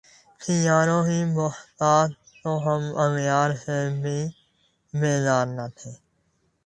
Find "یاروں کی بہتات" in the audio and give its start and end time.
0.63-2.09